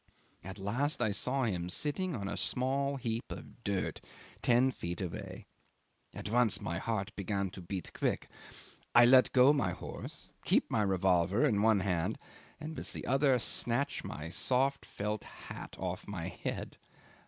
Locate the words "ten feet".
4.41-4.99